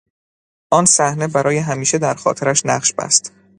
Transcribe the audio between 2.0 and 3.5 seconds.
خاطرش نقش بست.